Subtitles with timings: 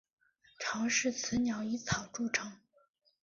[0.57, 2.53] 巢是由雌鸟以草筑成。